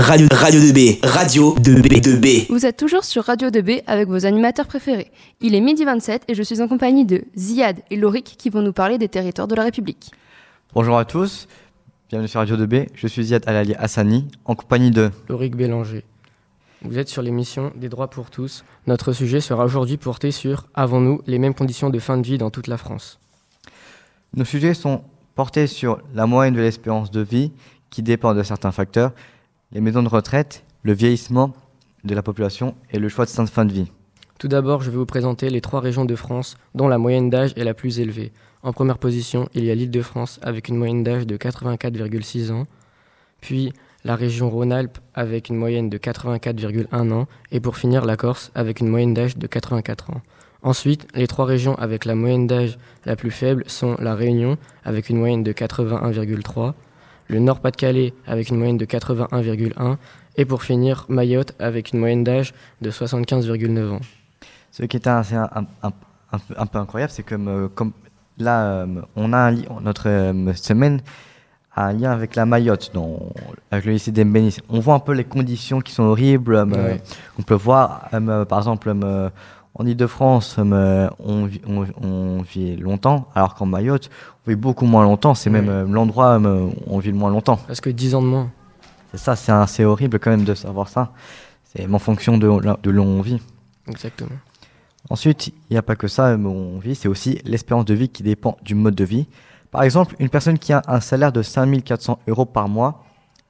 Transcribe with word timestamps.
Radio, 0.00 0.26
Radio 0.32 0.60
2B, 0.60 0.98
Radio 1.06 1.54
2B, 1.56 2.00
2B. 2.00 2.46
Vous 2.48 2.64
êtes 2.64 2.78
toujours 2.78 3.04
sur 3.04 3.22
Radio 3.22 3.50
2B 3.50 3.82
avec 3.86 4.08
vos 4.08 4.24
animateurs 4.24 4.66
préférés. 4.66 5.10
Il 5.42 5.54
est 5.54 5.60
midi 5.60 5.84
27 5.84 6.22
et 6.26 6.34
je 6.34 6.42
suis 6.42 6.62
en 6.62 6.68
compagnie 6.68 7.04
de 7.04 7.24
Ziad 7.36 7.80
et 7.90 7.96
Lorik 7.96 8.24
qui 8.38 8.48
vont 8.48 8.62
nous 8.62 8.72
parler 8.72 8.96
des 8.96 9.10
territoires 9.10 9.46
de 9.46 9.54
la 9.54 9.62
République. 9.62 10.10
Bonjour 10.72 10.96
à 10.96 11.04
tous, 11.04 11.48
bienvenue 12.08 12.28
sur 12.28 12.40
Radio 12.40 12.56
2B. 12.56 12.88
Je 12.94 13.06
suis 13.08 13.24
Ziad 13.24 13.42
Alali 13.46 13.74
Hassani 13.74 14.26
en 14.46 14.54
compagnie 14.54 14.90
de 14.90 15.10
Lorik 15.28 15.54
Bélanger. 15.54 16.02
Vous 16.80 16.96
êtes 16.96 17.10
sur 17.10 17.20
l'émission 17.20 17.70
Des 17.76 17.90
droits 17.90 18.08
pour 18.08 18.30
tous. 18.30 18.64
Notre 18.86 19.12
sujet 19.12 19.42
sera 19.42 19.66
aujourd'hui 19.66 19.98
porté 19.98 20.30
sur 20.30 20.64
Avons-nous 20.72 21.20
les 21.26 21.38
mêmes 21.38 21.54
conditions 21.54 21.90
de 21.90 21.98
fin 21.98 22.16
de 22.16 22.26
vie 22.26 22.38
dans 22.38 22.48
toute 22.48 22.68
la 22.68 22.78
France? 22.78 23.20
Nos 24.34 24.46
sujets 24.46 24.72
sont 24.72 25.02
portés 25.34 25.66
sur 25.66 26.00
la 26.14 26.24
moyenne 26.24 26.54
de 26.54 26.60
l'espérance 26.62 27.10
de 27.10 27.20
vie 27.20 27.52
qui 27.90 28.02
dépend 28.02 28.32
de 28.32 28.42
certains 28.42 28.72
facteurs, 28.72 29.12
les 29.72 29.80
maisons 29.80 30.02
de 30.02 30.08
retraite, 30.08 30.64
le 30.82 30.92
vieillissement 30.92 31.52
de 32.04 32.14
la 32.14 32.22
population 32.22 32.74
et 32.90 32.98
le 32.98 33.08
choix 33.08 33.26
de 33.26 33.30
fin 33.30 33.64
de 33.64 33.72
vie. 33.72 33.90
Tout 34.38 34.48
d'abord, 34.48 34.82
je 34.82 34.90
vais 34.90 34.96
vous 34.96 35.06
présenter 35.06 35.50
les 35.50 35.60
trois 35.60 35.80
régions 35.80 36.04
de 36.04 36.16
France 36.16 36.56
dont 36.74 36.88
la 36.88 36.98
moyenne 36.98 37.30
d'âge 37.30 37.52
est 37.56 37.64
la 37.64 37.74
plus 37.74 38.00
élevée. 38.00 38.32
En 38.62 38.72
première 38.72 38.98
position, 38.98 39.48
il 39.54 39.64
y 39.64 39.70
a 39.70 39.74
l'île 39.74 39.90
de 39.90 40.02
France 40.02 40.40
avec 40.42 40.68
une 40.68 40.76
moyenne 40.76 41.04
d'âge 41.04 41.26
de 41.26 41.36
84,6 41.36 42.50
ans, 42.50 42.66
puis 43.40 43.72
la 44.04 44.16
région 44.16 44.50
Rhône-Alpes 44.50 44.98
avec 45.14 45.50
une 45.50 45.56
moyenne 45.56 45.90
de 45.90 45.98
84,1 45.98 47.12
ans, 47.12 47.26
et 47.52 47.60
pour 47.60 47.76
finir 47.76 48.04
la 48.04 48.16
Corse 48.16 48.50
avec 48.54 48.80
une 48.80 48.88
moyenne 48.88 49.14
d'âge 49.14 49.36
de 49.36 49.46
84 49.46 50.10
ans. 50.10 50.22
Ensuite, 50.62 51.06
les 51.14 51.26
trois 51.26 51.46
régions 51.46 51.74
avec 51.76 52.04
la 52.04 52.14
moyenne 52.14 52.46
d'âge 52.46 52.78
la 53.04 53.16
plus 53.16 53.30
faible 53.30 53.64
sont 53.66 53.96
la 53.98 54.14
Réunion 54.14 54.58
avec 54.84 55.08
une 55.08 55.18
moyenne 55.18 55.42
de 55.42 55.52
81,3, 55.52 56.74
le 57.30 57.38
Nord-Pas-de-Calais 57.38 58.12
avec 58.26 58.50
une 58.50 58.56
moyenne 58.56 58.76
de 58.76 58.84
81,1 58.84 59.96
et 60.36 60.44
pour 60.44 60.62
finir 60.62 61.06
Mayotte 61.08 61.54
avec 61.58 61.92
une 61.92 62.00
moyenne 62.00 62.24
d'âge 62.24 62.52
de 62.80 62.90
75,9 62.90 63.90
ans. 63.90 64.00
Ce 64.72 64.82
qui 64.84 64.96
est 64.96 65.06
un, 65.06 65.22
un, 65.82 66.66
peu 66.66 66.78
incroyable, 66.78 67.12
c'est 67.12 67.22
que 67.22 67.34
euh, 67.34 67.68
comme 67.74 67.92
là, 68.38 68.62
euh, 68.62 68.86
on 69.16 69.32
a 69.32 69.52
notre 69.52 70.08
euh, 70.08 70.54
semaine 70.54 71.00
a 71.76 71.86
un 71.86 71.92
lien 71.92 72.10
avec 72.10 72.34
la 72.34 72.46
Mayotte, 72.46 72.90
avec 73.70 73.84
le 73.84 73.92
lycée 73.92 74.10
d'Embénis. 74.10 74.56
On 74.68 74.80
voit 74.80 74.94
un 74.94 74.98
peu 74.98 75.12
les 75.12 75.22
conditions 75.22 75.80
qui 75.80 75.92
sont 75.92 76.02
horribles. 76.02 76.66
On 77.38 77.42
peut 77.42 77.54
voir, 77.54 78.10
par 78.48 78.58
exemple, 78.58 78.92
en 79.74 79.86
Ile-de-France, 79.86 80.56
on, 80.58 81.48
on, 82.02 82.42
vit 82.42 82.76
longtemps, 82.76 83.28
alors 83.34 83.54
qu'en 83.54 83.66
Mayotte, 83.66 84.10
on 84.46 84.50
vit 84.50 84.56
beaucoup 84.56 84.84
moins 84.84 85.04
longtemps. 85.04 85.34
C'est 85.34 85.50
même 85.50 85.92
l'endroit 85.92 86.38
où 86.38 86.72
on 86.86 86.98
vit 86.98 87.10
le 87.10 87.16
moins 87.16 87.30
longtemps. 87.30 87.58
Parce 87.66 87.80
que 87.80 87.90
10 87.90 88.14
ans 88.16 88.22
de 88.22 88.26
moins. 88.26 88.50
C'est 89.12 89.18
ça, 89.18 89.36
c'est 89.36 89.52
assez 89.52 89.84
horrible 89.84 90.18
quand 90.18 90.30
même 90.30 90.44
de 90.44 90.54
savoir 90.54 90.88
ça. 90.88 91.12
C'est 91.64 91.88
en 91.90 91.98
fonction 91.98 92.36
de, 92.36 92.48
de 92.82 92.98
où 92.98 93.02
on 93.02 93.22
vit. 93.22 93.40
Exactement. 93.88 94.36
Ensuite, 95.08 95.48
il 95.48 95.72
n'y 95.72 95.76
a 95.76 95.82
pas 95.82 95.96
que 95.96 96.08
ça 96.08 96.36
où 96.36 96.48
on 96.48 96.78
vit, 96.78 96.94
c'est 96.94 97.08
aussi 97.08 97.40
l'espérance 97.44 97.84
de 97.84 97.94
vie 97.94 98.08
qui 98.08 98.22
dépend 98.22 98.56
du 98.62 98.74
mode 98.74 98.94
de 98.94 99.04
vie. 99.04 99.26
Par 99.70 99.82
exemple, 99.82 100.14
une 100.18 100.28
personne 100.28 100.58
qui 100.58 100.72
a 100.72 100.82
un 100.88 101.00
salaire 101.00 101.32
de 101.32 101.42
5400 101.42 102.18
euros 102.26 102.44
par 102.44 102.68
mois 102.68 103.04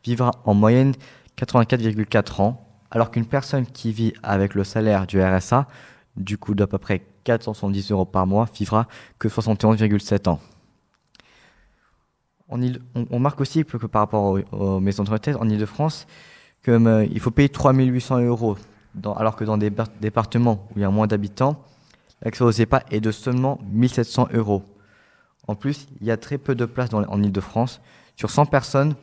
vivra 0.05 0.33
en 0.45 0.55
moyenne 0.55 0.95
84,4 1.39 2.43
ans, 2.43 2.67
alors 2.91 3.11
qu'une 3.11 3.27
personne 3.27 3.67
qui 3.67 3.93
vit 3.93 4.13
avec 4.23 4.55
le 4.55 4.65
salaire 4.65 5.07
du 5.07 5.23
RSA, 5.23 5.67
du 6.21 6.39
coup 6.39 6.55
d'à 6.55 6.67
peu 6.67 6.79
près 6.79 7.03
470 7.25 7.91
euros 7.91 8.05
par 8.05 8.27
mois, 8.27 8.49
vivra 8.55 8.87
que 9.19 9.29
71,7 9.29 10.29
ans. 10.29 10.41
On, 12.49 13.21
marque 13.21 13.41
aussi 13.41 13.65
que 13.65 13.87
par 13.87 14.03
rapport 14.03 14.39
aux, 14.53 14.81
maisons 14.81 15.05
de 15.05 15.11
retraite 15.11 15.37
en 15.37 15.49
Ile-de-France, 15.49 16.07
euh, 16.69 17.07
faut 17.21 17.31
payer 17.31 17.49
3800 17.49 18.21
euros, 18.23 18.57
alors 19.17 19.37
que 19.37 19.45
dans 19.45 19.57
des 19.57 19.71
départements 20.01 20.67
où 20.71 20.73
il 20.79 20.83
y 20.83 20.85
a 20.85 20.91
moins 20.91 21.07
d'habitants, 21.07 21.63
l'accès 22.23 22.43
aux 22.43 22.51
EHPAD 22.51 22.83
est 22.91 23.01
de 23.01 23.13
seulement 23.13 23.61
1700 23.71 24.29
euros. 24.35 24.65
En 25.47 25.55
plus, 25.55 25.87
il 26.01 26.07
y 26.09 26.11
a 26.11 26.17
très 26.17 26.39
peu 26.39 26.55
de 26.57 26.65
places 26.65 26.93
en 26.93 27.23
Ile-de-France. 27.23 27.81
Sur 28.17 28.31
100 28.31 28.47
personnes, 28.47 28.95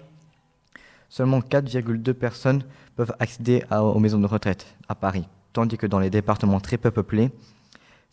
seulement 1.10 1.40
4,2 1.40 2.14
personnes 2.14 2.64
peuvent 2.96 3.14
accéder 3.20 3.64
aux 3.72 4.00
maisons 4.00 4.20
de 4.20 4.28
retraite 4.28 4.76
à 4.90 4.96
Paris, 4.96 5.28
tandis 5.58 5.80
que 5.80 5.88
dans 5.88 5.98
les 5.98 6.12
départements 6.12 6.60
très 6.60 6.78
peu 6.78 6.92
peuplés, 6.92 7.32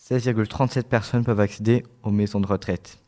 16,37 0.00 0.84
personnes 0.84 1.24
peuvent 1.24 1.40
accéder 1.40 1.84
aux 2.02 2.10
maisons 2.10 2.40
de 2.40 2.46
retraite. 2.46 2.98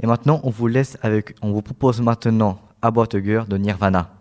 Et 0.00 0.06
maintenant, 0.06 0.40
on 0.44 0.50
vous 0.50 0.68
laisse 0.68 0.96
avec, 1.02 1.34
on 1.42 1.50
vous 1.50 1.60
propose 1.60 2.00
maintenant 2.00 2.60
About 2.82 3.16
a 3.16 3.20
Girl 3.20 3.48
de 3.48 3.56
Nirvana. 3.56 4.12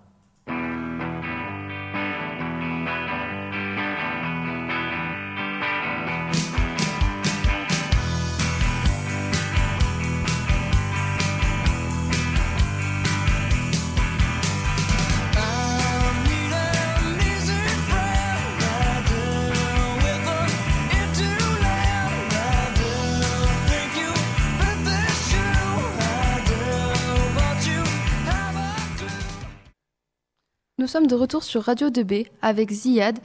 Nous 30.83 30.89
sommes 30.89 31.07
de 31.07 31.15
retour 31.15 31.45
sur 31.45 31.63
Radio 31.63 31.87
2B 31.87 32.27
avec 32.41 32.69
Ziad 32.69 33.17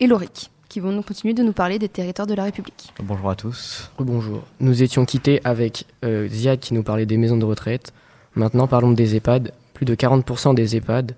et 0.00 0.08
Lorik 0.08 0.50
qui 0.68 0.80
vont 0.80 0.90
nous 0.90 1.02
continuer 1.02 1.34
de 1.34 1.44
nous 1.44 1.52
parler 1.52 1.78
des 1.78 1.88
territoires 1.88 2.26
de 2.26 2.34
la 2.34 2.42
République. 2.42 2.92
Bonjour 3.00 3.30
à 3.30 3.36
tous. 3.36 3.92
Bonjour. 3.96 4.42
Nous 4.58 4.82
étions 4.82 5.04
quittés 5.04 5.40
avec 5.44 5.86
euh, 6.04 6.26
Ziad 6.26 6.58
qui 6.58 6.74
nous 6.74 6.82
parlait 6.82 7.06
des 7.06 7.16
maisons 7.16 7.36
de 7.36 7.44
retraite. 7.44 7.92
Maintenant 8.34 8.66
parlons 8.66 8.90
des 8.90 9.14
EHPAD. 9.14 9.52
Plus 9.72 9.86
de 9.86 9.94
40% 9.94 10.56
des 10.56 10.74
EHPAD 10.74 11.14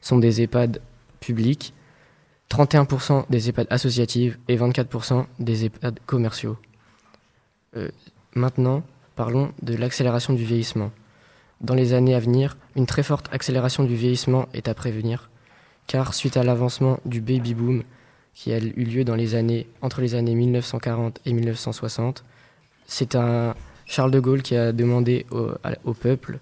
sont 0.00 0.18
des 0.18 0.42
EHPAD 0.42 0.80
publics, 1.18 1.74
31% 2.48 3.24
des 3.28 3.48
EHPAD 3.48 3.66
associatives 3.68 4.38
et 4.46 4.56
24% 4.56 5.24
des 5.40 5.64
EHPAD 5.64 5.98
commerciaux. 6.06 6.56
Euh, 7.76 7.88
maintenant, 8.36 8.84
parlons 9.16 9.50
de 9.60 9.74
l'accélération 9.74 10.34
du 10.34 10.44
vieillissement. 10.44 10.92
Dans 11.60 11.74
les 11.74 11.94
années 11.94 12.14
à 12.14 12.20
venir, 12.20 12.56
une 12.76 12.86
très 12.86 13.02
forte 13.02 13.28
accélération 13.32 13.82
du 13.82 13.96
vieillissement 13.96 14.46
est 14.54 14.68
à 14.68 14.74
prévenir 14.74 15.30
car 15.86 16.14
suite 16.14 16.36
à 16.36 16.42
l'avancement 16.42 16.98
du 17.04 17.20
baby 17.20 17.54
boom 17.54 17.82
qui 18.34 18.52
a 18.52 18.58
eu 18.58 18.84
lieu 18.84 19.04
dans 19.04 19.14
les 19.14 19.34
années, 19.34 19.66
entre 19.82 20.00
les 20.00 20.14
années 20.14 20.34
1940 20.34 21.20
et 21.26 21.32
1960, 21.32 22.24
c'est 22.86 23.14
un 23.14 23.54
Charles 23.84 24.10
de 24.10 24.20
Gaulle 24.20 24.42
qui 24.42 24.56
a 24.56 24.72
demandé 24.72 25.26
au, 25.30 25.94
peuple, 25.94 26.38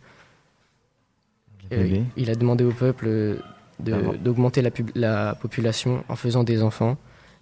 euh, 1.73 2.03
il 2.17 2.31
a 2.31 2.34
demandé 2.34 2.65
au 2.65 2.71
peuple 2.71 3.39
d'augmenter 3.78 4.62
la, 4.62 4.71
la 4.95 5.34
population 5.34 6.05
en 6.09 6.17
faisant 6.17 6.45
des 6.45 6.62
enfants, 6.62 6.97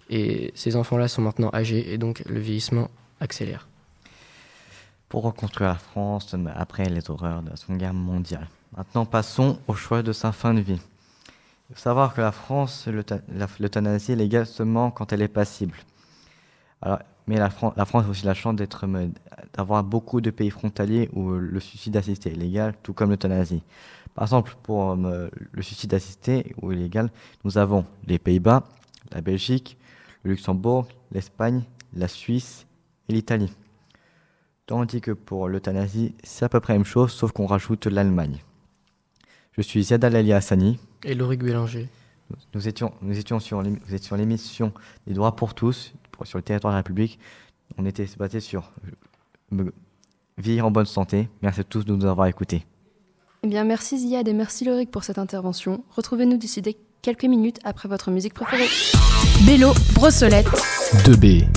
et 0.09 0.51
ces 0.55 0.75
enfants-là 0.75 1.07
sont 1.07 1.21
maintenant 1.21 1.51
âgés, 1.53 1.93
et 1.93 1.97
donc 1.97 2.23
le 2.27 2.39
vieillissement 2.39 2.89
accélère. 3.19 3.67
Pour 5.09 5.23
reconstruire 5.23 5.69
la 5.69 5.75
France 5.75 6.35
après 6.55 6.85
les 6.85 7.09
horreurs 7.09 7.41
de 7.41 7.49
la 7.49 7.55
Seconde 7.55 7.77
Guerre 7.77 7.93
mondiale. 7.93 8.47
Maintenant, 8.77 9.05
passons 9.05 9.59
au 9.67 9.73
choix 9.73 10.03
de 10.03 10.13
sa 10.13 10.31
fin 10.31 10.53
de 10.53 10.61
vie. 10.61 10.79
Savoir 11.75 12.15
que 12.15 12.21
la 12.21 12.31
France, 12.31 12.87
l'euthanasie 13.59 14.13
est 14.13 14.15
légale 14.15 14.47
seulement 14.47 14.89
quand 14.89 15.13
elle 15.13 15.21
est 15.21 15.27
passible. 15.27 15.75
Mais 17.27 17.37
la, 17.37 17.49
France 17.51 17.75
a 17.77 18.09
aussi 18.09 18.25
la 18.25 18.33
chance 18.33 18.55
d'avoir 19.53 19.83
beaucoup 19.83 20.19
de 20.19 20.31
pays 20.31 20.49
frontaliers 20.49 21.09
où 21.13 21.29
le 21.31 21.59
suicide 21.59 21.95
assisté 21.95 22.31
est 22.31 22.35
légal, 22.35 22.73
tout 22.81 22.93
comme 22.93 23.11
l'euthanasie. 23.11 23.61
Par 24.15 24.23
exemple, 24.23 24.55
pour 24.63 24.93
euh, 24.93 25.29
le 25.51 25.61
suicide 25.61 25.93
assisté 25.93 26.55
ou 26.61 26.71
illégal, 26.71 27.11
nous 27.43 27.59
avons 27.59 27.85
les 28.07 28.17
Pays-Bas, 28.17 28.63
la 29.11 29.21
Belgique, 29.21 29.77
le 30.23 30.31
Luxembourg, 30.31 30.87
l'Espagne, 31.11 31.63
la 31.93 32.07
Suisse 32.07 32.65
et 33.07 33.13
l'Italie. 33.13 33.53
Tandis 34.65 35.01
que 35.01 35.11
pour 35.11 35.47
l'euthanasie, 35.47 36.15
c'est 36.23 36.45
à 36.45 36.49
peu 36.49 36.59
près 36.59 36.73
la 36.73 36.79
même 36.79 36.85
chose, 36.85 37.11
sauf 37.11 37.31
qu'on 37.31 37.45
rajoute 37.45 37.85
l'Allemagne. 37.85 38.39
Je 39.51 39.61
suis 39.61 39.83
Ziad 39.83 40.03
Alali 40.03 40.33
Hassani. 40.33 40.79
Et 41.03 41.15
Lauric 41.15 41.43
Bélanger. 41.43 41.87
Nous 42.53 42.67
étions, 42.67 42.93
nous 43.01 43.17
étions 43.17 43.39
sur, 43.39 43.61
vous 43.61 43.95
êtes 43.95 44.03
sur 44.03 44.15
l'émission 44.15 44.73
des 45.07 45.13
droits 45.13 45.35
pour 45.35 45.53
tous, 45.53 45.93
sur 46.23 46.37
le 46.37 46.43
territoire 46.43 46.71
de 46.71 46.75
la 46.75 46.79
République. 46.79 47.19
On 47.77 47.85
était 47.85 48.05
basé 48.17 48.39
sur 48.39 48.71
euh, 49.53 49.71
vieillir 50.37 50.65
en 50.65 50.71
bonne 50.71 50.85
santé. 50.85 51.29
Merci 51.41 51.61
à 51.61 51.63
tous 51.63 51.85
de 51.85 51.95
nous 51.95 52.05
avoir 52.05 52.27
écoutés. 52.27 52.65
Eh 53.43 53.47
bien, 53.47 53.63
merci 53.63 53.99
Ziad 53.99 54.27
et 54.27 54.33
merci 54.33 54.65
Lauric 54.65 54.91
pour 54.91 55.03
cette 55.03 55.17
intervention. 55.17 55.83
Retrouvez-nous 55.91 56.37
d'ici 56.37 56.61
quelques 57.01 57.25
minutes 57.25 57.59
après 57.63 57.87
votre 57.87 58.11
musique 58.11 58.33
préférée. 58.33 58.67
Bélo, 59.45 59.71
Brossolette. 59.93 60.47
2B. 61.05 61.47